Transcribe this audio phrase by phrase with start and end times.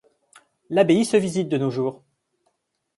[0.71, 2.01] L'abbaye se visite de nos jours.